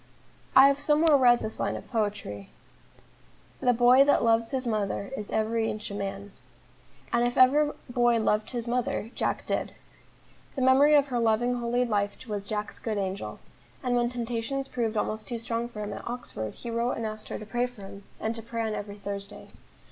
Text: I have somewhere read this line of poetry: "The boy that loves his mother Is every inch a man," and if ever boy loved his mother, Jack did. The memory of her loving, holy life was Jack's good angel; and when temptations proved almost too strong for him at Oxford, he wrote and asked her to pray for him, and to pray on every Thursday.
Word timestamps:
I 0.55 0.67
have 0.67 0.79
somewhere 0.79 1.15
read 1.15 1.41
this 1.41 1.59
line 1.59 1.75
of 1.75 1.87
poetry: 1.91 2.49
"The 3.59 3.71
boy 3.71 4.03
that 4.03 4.23
loves 4.23 4.49
his 4.49 4.65
mother 4.65 5.11
Is 5.15 5.29
every 5.29 5.69
inch 5.69 5.91
a 5.91 5.93
man," 5.93 6.31
and 7.13 7.23
if 7.23 7.37
ever 7.37 7.75
boy 7.87 8.19
loved 8.19 8.49
his 8.49 8.67
mother, 8.67 9.11
Jack 9.13 9.45
did. 9.45 9.75
The 10.55 10.63
memory 10.63 10.95
of 10.95 11.09
her 11.09 11.19
loving, 11.19 11.53
holy 11.59 11.85
life 11.85 12.15
was 12.27 12.47
Jack's 12.47 12.79
good 12.79 12.97
angel; 12.97 13.41
and 13.83 13.95
when 13.95 14.09
temptations 14.09 14.67
proved 14.67 14.97
almost 14.97 15.27
too 15.27 15.37
strong 15.37 15.69
for 15.69 15.81
him 15.81 15.93
at 15.93 16.07
Oxford, 16.07 16.55
he 16.55 16.71
wrote 16.71 16.93
and 16.93 17.05
asked 17.05 17.27
her 17.29 17.37
to 17.37 17.45
pray 17.45 17.67
for 17.67 17.83
him, 17.83 18.01
and 18.19 18.33
to 18.33 18.41
pray 18.41 18.63
on 18.63 18.73
every 18.73 18.97
Thursday. 18.97 19.49